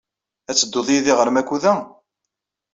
Ad 0.49 0.55
tedduḍ 0.57 0.87
yid-i 0.91 1.13
ɣer 1.15 1.27
Makuda? 1.31 1.73